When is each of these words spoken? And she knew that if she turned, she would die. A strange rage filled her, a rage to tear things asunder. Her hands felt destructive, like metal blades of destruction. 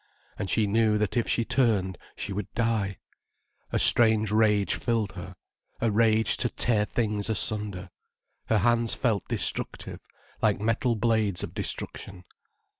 And 0.39 0.49
she 0.49 0.65
knew 0.65 0.97
that 0.97 1.15
if 1.15 1.27
she 1.27 1.45
turned, 1.45 1.95
she 2.15 2.33
would 2.33 2.51
die. 2.55 2.97
A 3.71 3.77
strange 3.77 4.31
rage 4.31 4.73
filled 4.73 5.11
her, 5.11 5.35
a 5.79 5.91
rage 5.91 6.37
to 6.37 6.49
tear 6.49 6.85
things 6.85 7.29
asunder. 7.29 7.91
Her 8.47 8.57
hands 8.57 8.95
felt 8.95 9.27
destructive, 9.27 9.99
like 10.41 10.59
metal 10.59 10.95
blades 10.95 11.43
of 11.43 11.53
destruction. 11.53 12.23